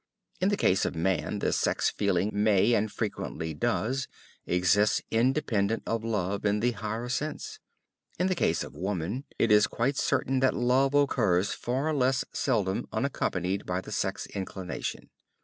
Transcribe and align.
In 0.39 0.49
the 0.49 0.57
case 0.57 0.83
of 0.83 0.95
man 0.95 1.37
the 1.37 1.53
sex 1.53 1.91
feeling 1.91 2.31
may, 2.33 2.73
and 2.73 2.91
frequently 2.91 3.53
does 3.53 4.07
exist 4.47 5.03
independent 5.11 5.83
of 5.85 6.03
love 6.03 6.43
in 6.43 6.59
the 6.59 6.71
higher 6.71 7.07
sense; 7.07 7.59
in 8.17 8.25
the 8.25 8.33
case 8.33 8.63
of 8.63 8.73
woman 8.75 9.25
it 9.37 9.51
is 9.51 9.67
quite 9.67 9.97
certain 9.97 10.39
that 10.39 10.55
love 10.55 10.95
occurs 10.95 11.53
far 11.53 11.93
less 11.93 12.25
seldom 12.33 12.87
unaccompanied 12.91 13.67
by 13.67 13.79
the 13.79 13.91
sex 13.91 14.25
inclination. 14.33 15.11